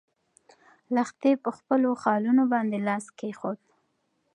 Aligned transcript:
لښتې 0.95 1.31
په 1.43 1.49
خپلو 1.57 1.89
خالونو 2.01 2.43
باندې 2.53 2.77
لاس 2.87 3.05
کېښود. 3.19 3.59